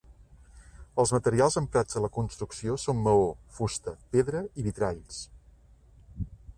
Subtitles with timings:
[1.01, 5.25] Els materials emprats a la construcció són maó, fusta, pedra i vitralls.